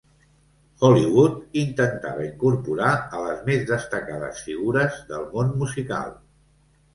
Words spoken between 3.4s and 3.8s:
més